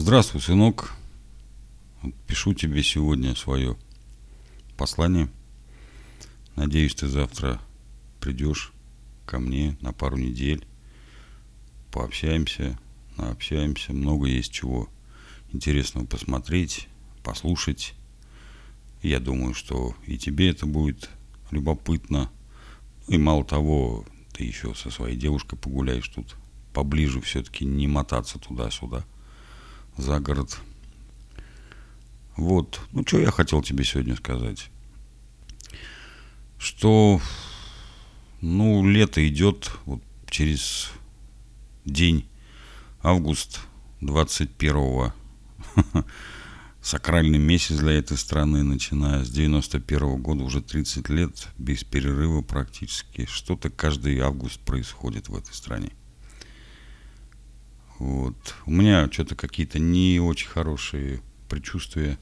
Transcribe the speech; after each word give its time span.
Здравствуй, 0.00 0.40
сынок. 0.40 0.92
Пишу 2.28 2.54
тебе 2.54 2.84
сегодня 2.84 3.34
свое 3.34 3.76
послание. 4.76 5.28
Надеюсь, 6.54 6.94
ты 6.94 7.08
завтра 7.08 7.60
придешь 8.20 8.72
ко 9.26 9.40
мне 9.40 9.76
на 9.80 9.92
пару 9.92 10.16
недель. 10.16 10.64
Пообщаемся, 11.90 12.78
наобщаемся. 13.16 13.92
Много 13.92 14.28
есть 14.28 14.52
чего 14.52 14.88
интересного 15.52 16.06
посмотреть, 16.06 16.86
послушать. 17.24 17.94
Я 19.02 19.18
думаю, 19.18 19.52
что 19.52 19.96
и 20.06 20.16
тебе 20.16 20.50
это 20.50 20.64
будет 20.64 21.10
любопытно. 21.50 22.30
И 23.08 23.18
мало 23.18 23.44
того, 23.44 24.06
ты 24.32 24.44
еще 24.44 24.76
со 24.76 24.92
своей 24.92 25.16
девушкой 25.16 25.56
погуляешь 25.56 26.06
тут 26.06 26.36
поближе 26.72 27.20
все-таки, 27.20 27.64
не 27.64 27.88
мотаться 27.88 28.38
туда-сюда, 28.38 29.04
за 29.98 30.20
город. 30.20 30.58
Вот. 32.36 32.80
Ну, 32.92 33.04
что 33.06 33.18
я 33.18 33.30
хотел 33.30 33.62
тебе 33.62 33.84
сегодня 33.84 34.16
сказать? 34.16 34.70
Что, 36.56 37.20
ну, 38.40 38.88
лето 38.88 39.26
идет 39.28 39.70
вот 39.84 40.00
через 40.30 40.90
день, 41.84 42.28
август 43.02 43.60
21 44.00 45.12
сакральный 46.80 47.38
месяц 47.38 47.76
для 47.76 47.92
этой 47.92 48.16
страны, 48.16 48.62
начиная 48.62 49.24
с 49.24 49.30
91 49.30 50.22
года, 50.22 50.44
уже 50.44 50.62
30 50.62 51.08
лет, 51.08 51.48
без 51.58 51.84
перерыва 51.84 52.42
практически. 52.42 53.26
Что-то 53.26 53.70
каждый 53.70 54.18
август 54.20 54.60
происходит 54.60 55.28
в 55.28 55.36
этой 55.36 55.54
стране. 55.54 55.90
Вот. 57.98 58.54
У 58.64 58.70
меня 58.70 59.10
что-то 59.10 59.34
какие-то 59.34 59.78
не 59.78 60.20
очень 60.20 60.48
хорошие 60.48 61.20
предчувствия, 61.48 62.18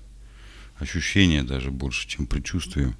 ощущения 0.79 1.43
даже 1.43 1.71
больше, 1.71 2.09
чем 2.09 2.27
предчувствия 2.27 2.96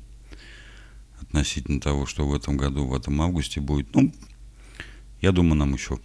относительно 1.20 1.80
того, 1.80 2.06
что 2.06 2.27
в 2.27 2.34
этом 2.34 2.56
году, 2.56 2.86
в 2.86 2.94
этом 2.94 3.20
августе 3.22 3.60
будет. 3.60 3.94
Ну, 3.94 4.12
я 5.20 5.32
думаю, 5.32 5.56
нам 5.56 5.74
еще 5.74 5.98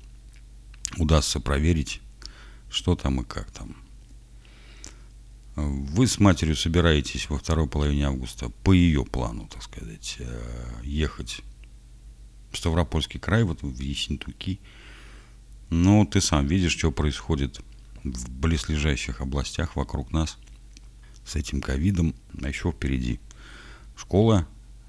удастся 0.98 1.40
проверить, 1.40 2.02
что 2.70 2.96
там 2.96 3.22
и 3.22 3.26
как 3.26 3.52
там. 3.52 3.76
Вы 5.56 6.08
с 6.08 6.20
матерью 6.20 6.56
собираетесь 6.56 7.30
во 7.30 7.38
второй 7.38 7.68
половине 7.68 8.08
августа 8.08 8.50
по 8.64 8.72
ее 8.72 9.04
плану, 9.04 9.50
так 9.52 9.62
сказать, 9.64 10.16
э, 10.20 10.82
ехать 10.84 11.42
в 12.52 12.58
Ставропольский 12.58 13.20
край, 13.20 13.44
вот 13.44 13.62
в 13.62 13.80
Ессентуки. 13.80 14.60
Но 15.72 16.06
ты 16.06 16.20
сам 16.20 16.48
видишь, 16.48 16.74
что 16.74 16.92
происходит 16.92 17.62
в 18.04 18.30
близлежащих 18.30 19.22
областях 19.22 19.78
вокруг 19.78 20.12
нас 20.12 20.38
с 21.26 21.36
этим 21.38 21.62
ковидом. 21.62 22.14
А 22.44 22.50
еще 22.50 22.72
впереди 22.72 23.22
школа. 23.96 24.48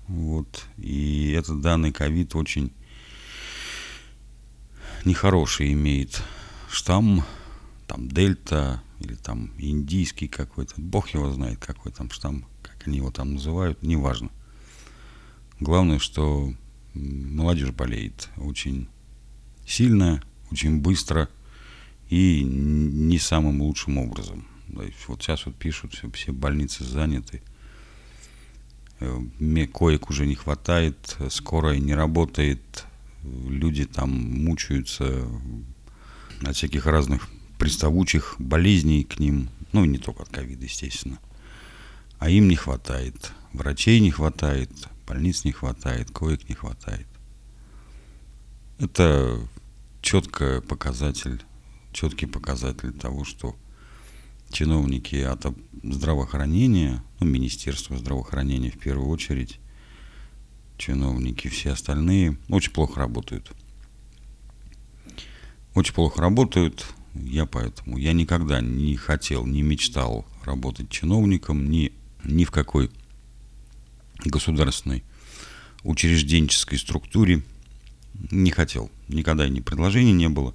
Вот. 0.09 0.67
И 0.77 1.31
этот 1.31 1.61
данный 1.61 1.93
ковид 1.93 2.35
очень 2.35 2.73
нехороший 5.05 5.73
имеет 5.73 6.21
штамм, 6.69 7.25
там 7.87 8.09
дельта, 8.09 8.83
или 8.99 9.15
там 9.15 9.53
индийский 9.59 10.27
какой-то, 10.27 10.75
бог 10.79 11.11
его 11.11 11.31
знает 11.31 11.59
какой 11.65 11.93
там 11.93 12.11
штамм, 12.11 12.45
как 12.61 12.89
они 12.89 12.97
его 12.97 13.13
там 13.13 13.35
называют, 13.35 13.83
неважно. 13.83 14.31
Главное, 15.61 16.01
что 16.01 16.53
молодежь 16.95 17.71
болеет 17.71 18.31
очень 18.37 18.89
сильно, 19.65 20.23
очень 20.53 20.81
быстро 20.81 21.29
и 22.09 22.43
не 22.43 23.19
самым 23.19 23.63
лучшим 23.63 23.99
образом. 23.99 24.47
Вот 25.07 25.23
сейчас 25.23 25.47
вот 25.47 25.55
пишут, 25.57 25.95
все, 25.95 26.11
все 26.11 26.33
больницы 26.33 26.85
заняты, 26.85 27.43
э, 29.01 29.67
коек 29.73 30.11
уже 30.11 30.27
не 30.27 30.35
хватает, 30.35 31.17
скорая 31.31 31.79
не 31.79 31.95
работает, 31.95 32.85
люди 33.23 33.85
там 33.85 34.11
мучаются 34.11 35.27
от 36.43 36.57
всяких 36.57 36.87
разных 36.87 37.29
приставучих 37.59 38.37
болезней 38.39 39.05
к 39.05 39.19
ним, 39.19 39.49
ну, 39.73 39.85
не 39.85 39.99
только 39.99 40.23
от 40.23 40.29
ковида, 40.29 40.65
естественно. 40.65 41.19
А 42.19 42.31
им 42.31 42.49
не 42.49 42.57
хватает. 42.57 43.33
Врачей 43.53 44.01
не 44.01 44.11
хватает, 44.11 44.71
больниц 45.07 45.45
не 45.45 45.53
хватает, 45.53 46.11
коек 46.11 46.49
не 46.49 46.55
хватает. 46.55 47.07
Это 48.79 49.41
четкий 50.03 50.61
показатель, 50.61 51.43
четкий 51.93 52.27
показатель 52.27 52.93
того, 52.93 53.25
что 53.25 53.57
чиновники 54.51 55.17
от 55.17 55.47
здравоохранения, 55.83 57.03
ну, 57.21 57.27
Министерство 57.27 57.97
здравоохранения 57.97 58.71
в 58.71 58.79
первую 58.79 59.09
очередь, 59.09 59.59
чиновники, 60.77 61.49
все 61.49 61.71
остальные 61.71 62.37
очень 62.49 62.73
плохо 62.73 63.01
работают. 63.01 63.53
Очень 65.75 65.95
плохо 65.95 66.21
работают, 66.21 66.85
я 67.15 67.47
поэтому, 67.47 67.97
я 67.97 68.13
никогда 68.13 68.61
не 68.61 68.97
хотел, 68.97 69.47
не 69.47 69.63
мечтал 69.63 70.27
работать 70.45 70.91
чиновником, 70.91 71.71
ни, 71.71 71.93
ни 72.25 72.45
в 72.45 72.51
какой 72.51 72.91
государственной 74.25 75.03
учрежденческой 75.85 76.79
структуре 76.79 77.43
не 78.31 78.51
хотел. 78.51 78.91
Никогда 79.09 79.49
ни 79.49 79.61
предложений 79.61 80.13
не 80.13 80.29
было. 80.29 80.55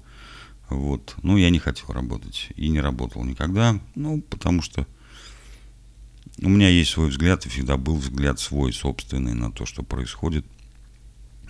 Вот. 0.68 1.16
Ну, 1.22 1.36
я 1.36 1.50
не 1.50 1.58
хотел 1.58 1.88
работать 1.88 2.48
и 2.56 2.68
не 2.68 2.80
работал 2.80 3.24
никогда. 3.24 3.78
Ну, 3.94 4.20
потому 4.22 4.62
что 4.62 4.86
у 6.40 6.48
меня 6.48 6.68
есть 6.68 6.90
свой 6.90 7.08
взгляд, 7.08 7.46
и 7.46 7.48
всегда 7.48 7.76
был 7.76 7.96
взгляд 7.96 8.38
свой, 8.38 8.72
собственный, 8.72 9.34
на 9.34 9.50
то, 9.50 9.66
что 9.66 9.82
происходит, 9.82 10.44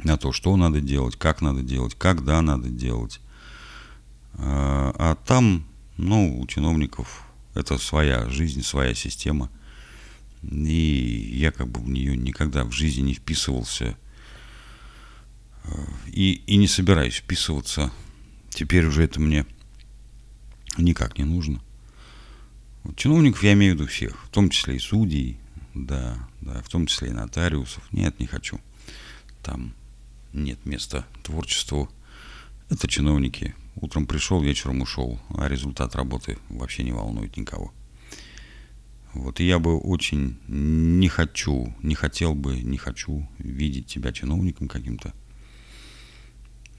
на 0.05 0.17
то, 0.17 0.33
что 0.33 0.57
надо 0.57 0.81
делать, 0.81 1.17
как 1.17 1.41
надо 1.41 1.62
делать, 1.62 1.95
когда 1.95 2.41
надо 2.41 2.69
делать. 2.69 3.21
А, 4.34 4.95
а 4.99 5.15
там, 5.27 5.67
ну, 5.97 6.41
у 6.41 6.47
чиновников 6.47 7.25
это 7.55 7.77
своя 7.78 8.28
жизнь, 8.28 8.62
своя 8.62 8.95
система. 8.95 9.51
И 10.43 11.33
я 11.34 11.51
как 11.51 11.69
бы 11.69 11.81
в 11.81 11.89
нее 11.89 12.17
никогда 12.17 12.65
в 12.65 12.71
жизни 12.71 13.03
не 13.03 13.15
вписывался. 13.15 13.97
И, 16.06 16.43
и 16.47 16.56
не 16.56 16.67
собираюсь 16.67 17.17
вписываться. 17.17 17.93
Теперь 18.51 18.87
уже 18.87 19.05
это 19.05 19.21
мне 19.21 19.47
никак 20.77 21.19
не 21.19 21.25
нужно. 21.25 21.61
Вот 22.84 22.97
чиновников 22.97 23.43
я 23.43 23.53
имею 23.53 23.75
в 23.75 23.77
виду 23.77 23.89
всех, 23.89 24.25
в 24.25 24.28
том 24.28 24.51
числе 24.51 24.77
и 24.77 24.81
судей, 24.81 25.39
да, 25.75 26.19
да, 26.41 26.62
в 26.62 26.69
том 26.69 26.87
числе 26.87 27.09
и 27.09 27.12
нотариусов. 27.12 27.83
Нет, 27.93 28.19
не 28.21 28.27
хочу. 28.27 28.61
Там 29.43 29.75
нет 30.33 30.65
места 30.65 31.07
творчеству. 31.23 31.91
Это 32.71 32.87
чиновники, 32.87 33.55
Утром 33.81 34.07
пришел, 34.07 34.41
вечером 34.41 34.83
ушел, 34.83 35.21
а 35.31 35.47
результат 35.47 35.95
работы 35.95 36.39
вообще 36.49 36.83
не 36.83 36.91
волнует 36.91 37.37
никого. 37.37 37.73
Вот 39.15 39.41
и 39.41 39.47
я 39.47 39.59
бы 39.59 39.78
очень 39.78 40.37
не 40.49 41.09
хочу, 41.09 41.75
не 41.83 41.95
хотел 41.95 42.34
бы, 42.34 42.59
не 42.59 42.77
хочу 42.77 43.28
видеть 43.39 43.87
тебя 43.87 44.12
чиновником 44.12 44.69
каким-то. 44.69 45.12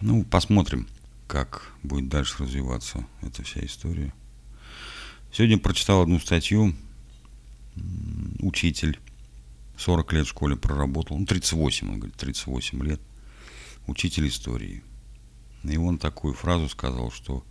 Ну, 0.02 0.24
посмотрим, 0.24 0.88
как 1.28 1.74
будет 1.84 2.08
дальше 2.08 2.44
развиваться 2.44 3.06
эта 3.22 3.44
вся 3.44 3.66
история. 3.66 4.14
Сегодня 5.34 5.58
прочитал 5.58 6.02
одну 6.02 6.20
статью. 6.20 6.74
Учитель 8.40 8.98
40 9.78 10.14
лет 10.14 10.26
в 10.26 10.30
школе 10.30 10.56
проработал, 10.56 11.18
ну 11.18 11.26
38, 11.26 11.90
он 11.90 12.00
говорит, 12.00 12.16
38 12.16 12.84
лет. 12.84 13.02
Учитель 13.88 14.30
истории. 14.30 14.84
И 15.64 15.76
он 15.76 15.98
такую 15.98 16.34
фразу 16.34 16.70
сказал, 16.70 17.12
что 17.12 17.44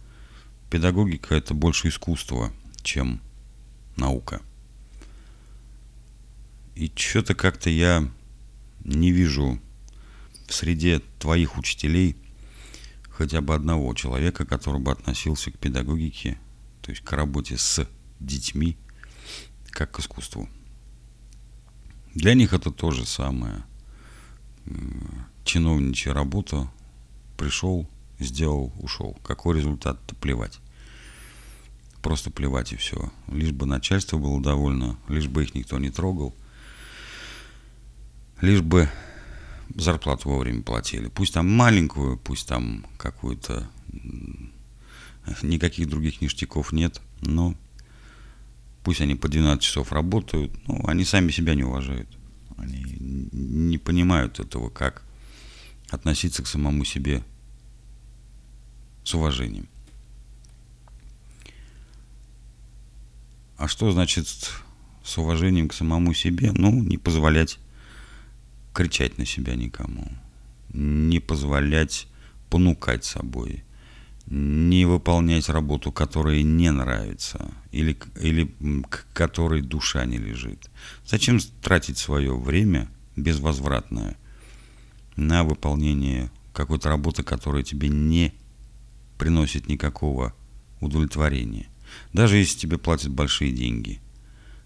педагогика 0.70 1.34
это 1.34 1.52
больше 1.52 1.88
искусство, 1.88 2.50
чем 2.82 3.20
наука. 3.96 4.40
И 6.74 6.90
что-то 6.96 7.34
как-то 7.34 7.68
я 7.68 8.08
не 8.84 9.12
вижу 9.12 9.60
в 10.46 10.54
среде 10.54 11.02
твоих 11.18 11.58
учителей 11.58 12.16
хотя 13.18 13.40
бы 13.40 13.52
одного 13.52 13.92
человека, 13.94 14.46
который 14.46 14.80
бы 14.80 14.92
относился 14.92 15.50
к 15.50 15.58
педагогике, 15.58 16.38
то 16.82 16.92
есть 16.92 17.02
к 17.02 17.12
работе 17.12 17.58
с 17.58 17.84
детьми, 18.20 18.76
как 19.70 19.90
к 19.90 19.98
искусству. 19.98 20.48
Для 22.14 22.34
них 22.34 22.52
это 22.52 22.70
то 22.70 22.92
же 22.92 23.04
самое. 23.04 23.64
Чиновничья 25.44 26.14
работа. 26.14 26.70
Пришел, 27.36 27.90
сделал, 28.20 28.72
ушел. 28.78 29.18
Какой 29.24 29.56
результат, 29.56 29.98
то 30.06 30.14
плевать. 30.14 30.60
Просто 32.00 32.30
плевать 32.30 32.72
и 32.72 32.76
все. 32.76 33.12
Лишь 33.26 33.50
бы 33.50 33.66
начальство 33.66 34.16
было 34.16 34.40
довольно, 34.40 34.96
лишь 35.08 35.26
бы 35.26 35.42
их 35.42 35.56
никто 35.56 35.76
не 35.80 35.90
трогал, 35.90 36.36
лишь 38.40 38.62
бы 38.62 38.88
зарплату 39.74 40.30
вовремя 40.30 40.62
платили. 40.62 41.08
Пусть 41.08 41.34
там 41.34 41.50
маленькую, 41.50 42.18
пусть 42.18 42.46
там 42.46 42.86
какую-то 42.96 43.68
никаких 45.42 45.88
других 45.88 46.20
ништяков 46.20 46.72
нет, 46.72 47.00
но 47.20 47.54
пусть 48.82 49.00
они 49.00 49.14
по 49.14 49.28
12 49.28 49.62
часов 49.62 49.92
работают, 49.92 50.52
но 50.66 50.80
они 50.86 51.04
сами 51.04 51.30
себя 51.30 51.54
не 51.54 51.64
уважают. 51.64 52.08
Они 52.56 52.82
не 53.00 53.78
понимают 53.78 54.40
этого, 54.40 54.68
как 54.70 55.02
относиться 55.90 56.42
к 56.42 56.46
самому 56.46 56.84
себе 56.84 57.22
с 59.04 59.14
уважением. 59.14 59.68
А 63.56 63.68
что 63.68 63.90
значит 63.90 64.26
с 65.04 65.18
уважением 65.18 65.68
к 65.68 65.74
самому 65.74 66.14
себе? 66.14 66.52
Ну, 66.52 66.82
не 66.82 66.96
позволять 66.96 67.58
кричать 68.78 69.18
на 69.18 69.26
себя 69.26 69.56
никому, 69.56 70.06
не 70.72 71.18
позволять 71.18 72.06
понукать 72.48 73.04
собой, 73.04 73.64
не 74.26 74.84
выполнять 74.84 75.48
работу, 75.48 75.90
которая 75.90 76.42
не 76.42 76.70
нравится 76.70 77.52
или, 77.72 77.98
или 78.20 78.54
к 78.88 79.08
которой 79.12 79.62
душа 79.62 80.04
не 80.04 80.18
лежит. 80.18 80.70
Зачем 81.04 81.40
тратить 81.60 81.98
свое 81.98 82.38
время 82.38 82.88
безвозвратное 83.16 84.16
на 85.16 85.42
выполнение 85.42 86.30
какой-то 86.52 86.88
работы, 86.88 87.24
которая 87.24 87.64
тебе 87.64 87.88
не 87.88 88.32
приносит 89.18 89.66
никакого 89.66 90.34
удовлетворения? 90.80 91.66
Даже 92.12 92.36
если 92.36 92.60
тебе 92.60 92.78
платят 92.78 93.10
большие 93.10 93.50
деньги 93.50 94.00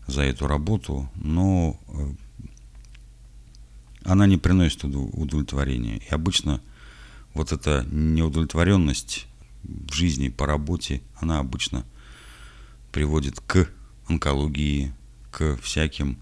за 0.07 0.21
эту 0.21 0.49
работу, 0.49 1.11
но 1.15 1.81
э, 1.89 2.11
она 4.05 4.27
не 4.27 4.37
приносит 4.37 4.85
удовлетворения. 4.85 5.99
И 5.99 6.09
обычно 6.09 6.61
вот 7.35 7.53
эта 7.53 7.87
неудовлетворенность 7.91 9.27
в 9.63 9.93
жизни 9.93 10.29
по 10.29 10.47
работе, 10.47 11.03
она 11.17 11.39
обычно 11.39 11.85
приводит 12.91 13.41
к 13.41 13.69
онкологии, 14.07 14.93
к 15.31 15.57
всяким 15.63 16.19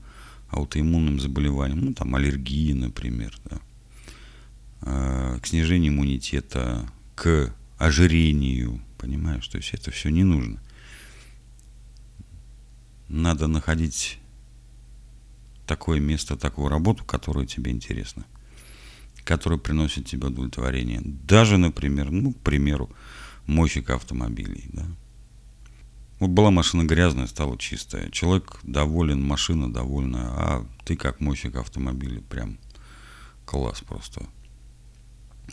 аутоиммунным 0.50 1.20
заболеваниям, 1.20 1.80
ну 1.80 1.94
там 1.94 2.14
аллергии, 2.14 2.72
например, 2.72 3.36
да, 3.44 3.60
э, 4.82 5.38
к 5.40 5.46
снижению 5.46 5.92
иммунитета, 5.92 6.88
к 7.14 7.52
ожирению, 7.78 8.80
понимаешь, 8.98 9.46
то 9.48 9.58
есть 9.58 9.70
это 9.72 9.90
все 9.90 10.10
не 10.10 10.24
нужно. 10.24 10.60
Надо 13.08 13.46
находить 13.46 14.18
такое 15.70 16.00
место, 16.00 16.36
такую 16.36 16.68
работу, 16.68 17.04
которая 17.04 17.46
тебе 17.46 17.70
интересна, 17.70 18.26
которая 19.22 19.56
приносит 19.56 20.04
тебе 20.04 20.26
удовлетворение. 20.26 21.00
Даже, 21.04 21.58
например, 21.58 22.10
ну, 22.10 22.32
к 22.32 22.40
примеру, 22.40 22.90
мойщик 23.46 23.90
автомобилей, 23.90 24.64
да. 24.72 24.84
Вот 26.18 26.30
была 26.30 26.50
машина 26.50 26.82
грязная, 26.82 27.28
стала 27.28 27.56
чистая. 27.56 28.10
Человек 28.10 28.58
доволен, 28.64 29.22
машина 29.22 29.72
довольна, 29.72 30.18
а 30.32 30.66
ты 30.84 30.96
как 30.96 31.20
мойщик 31.20 31.54
автомобиля 31.54 32.20
прям 32.20 32.58
класс 33.46 33.80
просто. 33.80 34.26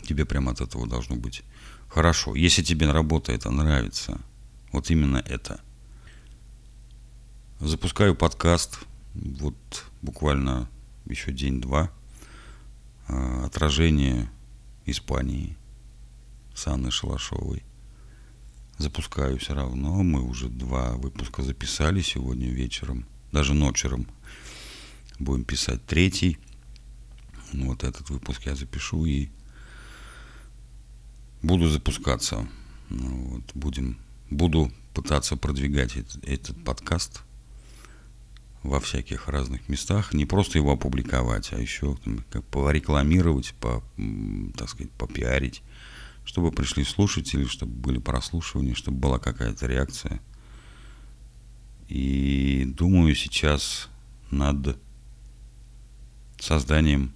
Тебе 0.02 0.24
прям 0.24 0.48
от 0.48 0.60
этого 0.60 0.88
должно 0.88 1.14
быть 1.14 1.44
хорошо. 1.88 2.34
Если 2.34 2.64
тебе 2.64 2.90
работа 2.90 3.30
это 3.30 3.52
нравится, 3.52 4.20
вот 4.72 4.90
именно 4.90 5.18
это– 5.24 5.60
Запускаю 7.60 8.14
подкаст, 8.14 8.78
вот 9.22 9.56
буквально 10.02 10.68
еще 11.06 11.32
день-два. 11.32 11.90
А, 13.08 13.46
отражение 13.46 14.30
Испании 14.86 15.56
с 16.54 16.66
Анной 16.66 16.90
Шалашовой. 16.90 17.62
Запускаю 18.78 19.38
все 19.38 19.54
равно. 19.54 20.02
Мы 20.02 20.22
уже 20.22 20.48
два 20.48 20.92
выпуска 20.92 21.42
записали 21.42 22.00
сегодня 22.00 22.48
вечером, 22.48 23.06
даже 23.32 23.54
ночером. 23.54 24.06
Будем 25.18 25.44
писать 25.44 25.84
третий. 25.84 26.38
Вот 27.52 27.82
этот 27.82 28.08
выпуск 28.10 28.42
я 28.46 28.54
запишу 28.54 29.04
и 29.04 29.30
буду 31.42 31.68
запускаться. 31.68 32.46
Ну, 32.88 33.24
вот, 33.30 33.44
будем, 33.54 33.98
буду 34.30 34.70
пытаться 34.94 35.36
продвигать 35.36 35.96
этот, 35.96 36.24
этот 36.24 36.64
подкаст– 36.64 37.22
во 38.62 38.80
всяких 38.80 39.28
разных 39.28 39.68
местах, 39.68 40.12
не 40.12 40.24
просто 40.24 40.58
его 40.58 40.72
опубликовать, 40.72 41.52
а 41.52 41.58
еще 41.58 41.96
как 42.30 42.44
порекламировать, 42.44 43.54
по, 43.60 43.82
так 44.56 44.68
сказать, 44.68 44.90
попиарить, 44.92 45.62
чтобы 46.24 46.50
пришли 46.50 46.84
слушатели, 46.84 47.44
чтобы 47.44 47.72
были 47.72 47.98
прослушивания, 47.98 48.74
чтобы 48.74 48.98
была 48.98 49.18
какая-то 49.18 49.66
реакция. 49.66 50.20
И 51.88 52.64
думаю 52.66 53.14
сейчас 53.14 53.88
над 54.30 54.78
созданием 56.38 57.14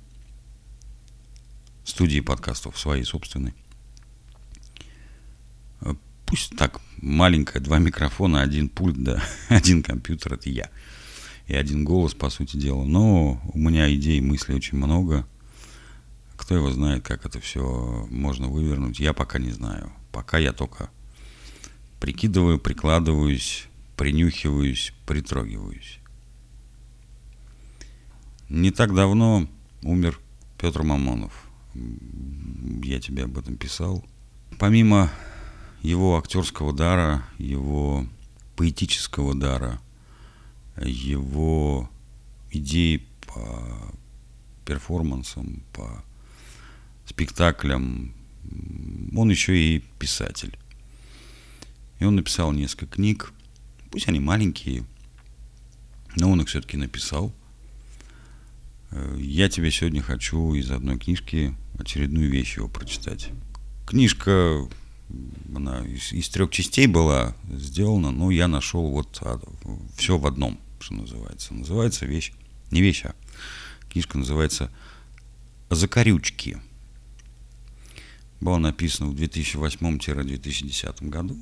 студии 1.85 2.21
подкастов 2.21 2.79
своей 2.79 3.05
собственной. 3.05 3.55
Пусть 6.25 6.57
так, 6.57 6.81
маленькая, 6.97 7.61
два 7.61 7.79
микрофона, 7.79 8.41
один 8.41 8.71
пульт, 8.71 8.97
да, 8.97 9.23
один 9.49 9.83
компьютер, 9.83 10.35
это 10.35 10.49
я 10.49 10.71
и 11.47 11.55
один 11.55 11.85
голос, 11.85 12.15
по 12.15 12.31
сути 12.31 12.57
дела. 12.57 12.85
Но 12.85 13.41
у 13.53 13.59
меня 13.59 13.93
идей, 13.95 14.21
мыслей 14.21 14.55
очень 14.55 14.79
много. 14.79 15.27
Кто 16.37 16.55
его 16.55 16.71
знает, 16.71 17.05
как 17.05 17.27
это 17.27 17.41
все 17.41 18.07
можно 18.11 18.49
вывернуть, 18.49 19.01
я 19.01 19.13
пока 19.13 19.39
не 19.39 19.51
знаю. 19.51 19.93
Пока 20.13 20.39
я 20.39 20.53
только 20.53 20.91
прикидываю, 22.01 22.59
прикладываюсь, 22.59 23.69
принюхиваюсь, 23.97 24.93
притрогиваюсь. 25.07 25.99
Не 28.49 28.71
так 28.71 28.95
давно 28.95 29.47
умер 29.83 30.21
Петр 30.59 30.83
Мамонов. 30.83 31.33
Я 31.75 33.01
тебе 33.01 33.25
об 33.25 33.39
этом 33.39 33.57
писал. 33.57 34.05
Помимо 34.59 35.11
его 35.81 36.19
актерского 36.19 36.73
дара, 36.73 37.25
его 37.39 38.07
поэтического 38.57 39.35
дара– 39.35 39.81
его 40.77 41.91
идеи 42.51 43.07
по 43.27 43.95
перформансам, 44.65 45.63
по 45.73 46.05
спектаклям. 47.07 48.15
Он 49.15 49.31
еще 49.31 49.57
и 49.57 49.85
писатель. 49.99 50.57
И 51.99 52.05
он 52.05 52.17
написал 52.17 52.53
несколько 52.53 52.97
книг. 52.97 53.33
Пусть 53.91 54.09
они 54.09 54.21
маленькие, 54.21 54.85
но 56.17 56.31
он 56.31 56.41
их 56.41 56.49
все-таки 56.49 56.77
написал. 56.77 57.33
Э, 58.91 59.17
я 59.19 59.49
тебе 59.49 59.71
сегодня 59.71 60.03
хочу 60.03 60.55
из 60.55 60.71
одной 60.71 60.99
книжки 60.99 61.55
очередную 61.79 62.31
вещь 62.31 62.57
его 62.57 62.69
прочитать. 62.69 63.31
Книжка, 63.87 64.67
она 65.55 65.87
из, 65.87 66.13
из 66.13 66.29
трех 66.29 66.51
частей 66.51 66.87
была 66.87 67.37
сделана, 67.51 68.11
но 68.11 68.31
я 68.31 68.49
нашел 68.49 68.91
вот 68.91 69.19
а, 69.23 69.41
все 69.97 70.17
в 70.19 70.27
одном 70.27 70.59
что 70.83 70.95
называется. 70.95 71.55
Называется 71.55 72.05
вещь, 72.07 72.33
не 72.71 72.83
вещь, 72.83 73.05
а 73.05 73.15
книжка 73.91 74.19
называется 74.19 74.71
«Закорючки». 75.71 76.59
Была 78.41 78.59
написана 78.59 79.09
в 79.11 79.15
2008-2010 79.15 81.09
году. 81.09 81.39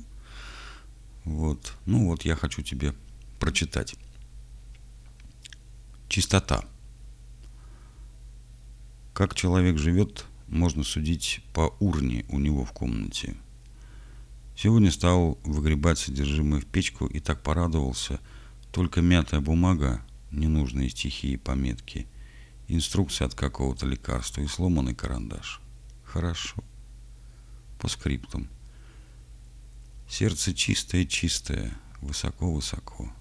Вот. 1.25 1.73
Ну 1.85 2.07
вот 2.07 2.23
я 2.23 2.35
хочу 2.35 2.61
тебе 2.61 2.93
прочитать. 3.39 3.95
Чистота. 6.07 6.63
Как 9.13 9.33
человек 9.33 9.77
живет, 9.79 10.25
можно 10.47 10.83
судить 10.83 11.41
по 11.53 11.75
урне 11.79 12.25
у 12.29 12.37
него 12.39 12.63
в 12.65 12.71
комнате. 12.71 13.35
Сегодня 14.55 14.91
стал 14.91 15.39
выгребать 15.43 15.97
содержимое 15.97 16.61
в 16.61 16.65
печку 16.65 17.07
и 17.07 17.19
так 17.19 17.41
порадовался– 17.41 18.19
только 18.71 19.01
мятая 19.01 19.41
бумага, 19.41 20.01
ненужные 20.31 20.89
стихи 20.89 21.33
и 21.33 21.37
пометки, 21.37 22.07
инструкция 22.67 23.27
от 23.27 23.35
какого-то 23.35 23.85
лекарства 23.85 24.41
и 24.41 24.47
сломанный 24.47 24.95
карандаш. 24.95 25.61
Хорошо. 26.05 26.63
По 27.79 27.87
скриптам. 27.87 28.47
Сердце 30.09 30.53
чистое-чистое, 30.53 31.73
высоко-высоко. 32.01 33.11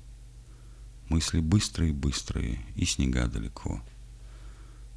Мысли 1.09 1.41
быстрые-быстрые, 1.41 2.61
и 2.77 2.85
снега 2.85 3.27
далеко. 3.27 3.83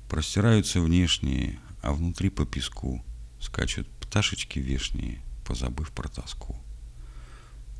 Простираются 0.10 0.82
внешние, 0.82 1.60
а 1.82 1.94
внутри 1.94 2.30
по 2.30 2.46
песку 2.46 3.04
скачут 3.40 3.90
пташечки 4.00 4.60
вешние, 4.60 5.22
позабыв 5.46 5.92
про 5.92 6.08
тоску. 6.08 6.56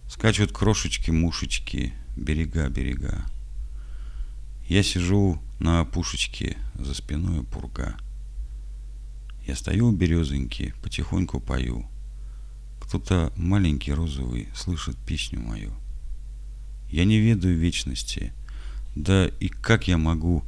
Скачут 0.10 0.52
крошечки-мушечки, 0.52 1.94
берега, 2.16 2.70
берега. 2.70 3.26
Я 4.68 4.84
сижу 4.84 5.40
на 5.60 5.82
опушечке, 5.82 6.58
за 6.76 6.94
спиной 6.94 7.44
пурга. 7.44 7.98
Я 9.46 9.56
стою 9.56 9.90
у 9.90 9.92
березоньки, 9.92 10.74
потихоньку 10.82 11.40
пою. 11.40 11.86
Кто-то 12.80 13.32
маленький 13.36 13.94
розовый 13.94 14.50
слышит 14.56 14.98
песню 15.06 15.40
мою. 15.40 15.74
Я 16.90 17.06
не 17.06 17.20
ведаю 17.20 17.58
вечности, 17.58 18.34
да 18.96 19.28
и 19.40 19.48
как 19.48 19.88
я 19.88 19.98
могу 19.98 20.44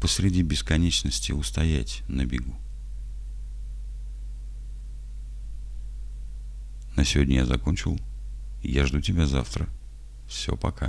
посреди 0.00 0.42
бесконечности 0.42 1.32
устоять 1.32 2.02
на 2.08 2.24
бегу? 2.26 2.54
На 6.94 7.04
сегодня 7.04 7.36
я 7.36 7.46
закончил. 7.46 7.98
Я 8.62 8.84
жду 8.86 9.00
тебя 9.00 9.26
завтра. 9.26 9.68
Все, 10.28 10.56
пока. 10.56 10.86